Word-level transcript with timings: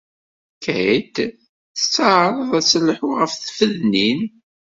Kate 0.63 1.25
tettɛaraḍ 1.75 2.51
ad 2.59 2.65
telḥu 2.71 3.09
ɣef 3.19 3.31
tfednin. 3.35 4.21